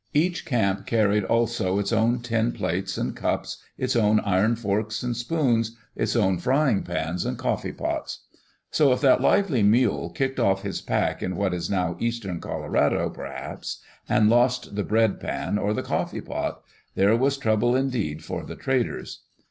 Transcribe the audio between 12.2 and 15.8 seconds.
Colorado, perhaps, and lost the bread pan or